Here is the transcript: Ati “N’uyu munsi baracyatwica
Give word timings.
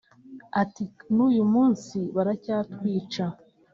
Ati 0.61 0.83
“N’uyu 1.15 1.43
munsi 1.53 1.97
baracyatwica 2.15 3.25